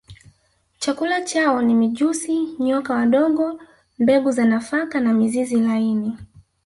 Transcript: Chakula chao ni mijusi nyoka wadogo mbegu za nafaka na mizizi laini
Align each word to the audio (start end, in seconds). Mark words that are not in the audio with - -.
Chakula 0.79 1.21
chao 1.21 1.61
ni 1.61 1.73
mijusi 1.73 2.39
nyoka 2.59 2.93
wadogo 2.93 3.59
mbegu 3.99 4.31
za 4.31 4.45
nafaka 4.45 4.99
na 4.99 5.13
mizizi 5.13 5.59
laini 5.59 6.17